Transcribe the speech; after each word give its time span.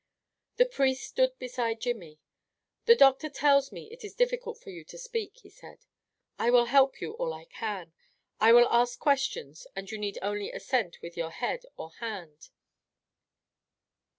The 0.55 0.65
priest 0.65 1.03
stood 1.07 1.37
beside 1.37 1.81
Jimmy. 1.81 2.17
"The 2.85 2.95
doctor 2.95 3.29
tells 3.29 3.71
me 3.71 3.85
it 3.91 4.03
is 4.03 4.15
difficult 4.15 4.57
for 4.59 4.71
you 4.71 4.83
to 4.83 4.97
speak," 4.97 5.37
he 5.43 5.49
said, 5.51 5.85
"I 6.39 6.49
will 6.49 6.65
help 6.65 6.99
you 7.01 7.11
all 7.17 7.35
I 7.35 7.45
can. 7.45 7.93
I 8.39 8.51
will 8.51 8.67
ask 8.71 8.97
questions 8.97 9.67
and 9.75 9.91
you 9.91 9.99
need 9.99 10.17
only 10.23 10.51
assent 10.51 11.03
with 11.03 11.15
your 11.17 11.29
head 11.29 11.65
or 11.77 11.91
hand. 11.99 12.49